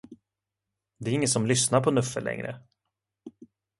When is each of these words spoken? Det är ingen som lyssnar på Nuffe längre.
Det 0.99 1.11
är 1.11 1.13
ingen 1.13 1.27
som 1.27 1.45
lyssnar 1.45 1.81
på 1.81 1.91
Nuffe 1.91 2.19
längre. 2.19 2.59